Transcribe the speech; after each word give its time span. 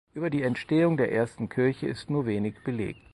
Über 0.15 0.31
die 0.31 0.41
Entstehung 0.41 0.97
der 0.97 1.11
ersten 1.11 1.47
Kirche 1.47 1.85
ist 1.87 2.09
nur 2.09 2.25
wenig 2.25 2.63
belegt. 2.63 3.01